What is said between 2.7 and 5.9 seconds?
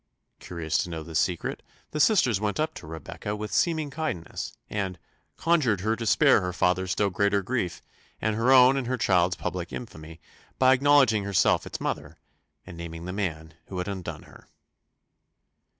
to Rebecca with seeming kindness, and "conjured